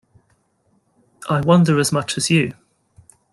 I 1.29 1.41
wonder 1.41 1.77
as 1.77 1.91
much 1.91 2.17
as 2.17 2.31
you. 2.31 2.55